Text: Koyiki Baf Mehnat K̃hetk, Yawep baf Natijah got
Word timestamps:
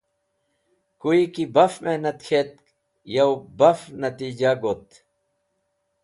Koyiki 1.01 1.43
Baf 1.55 1.73
Mehnat 1.83 2.19
K̃hetk, 2.27 2.55
Yawep 3.13 3.43
baf 3.59 3.79
Natijah 4.01 4.57
got 4.61 4.87